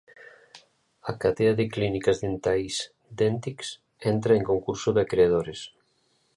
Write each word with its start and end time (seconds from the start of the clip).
A 1.11 1.13
cadea 1.21 1.53
de 1.59 1.65
clínicas 1.73 2.17
dentais 2.25 2.75
Dentix 3.19 3.59
entra 4.13 4.31
en 4.39 4.43
concurso 4.51 4.89
de 4.93 5.01
acredores. 5.05 5.59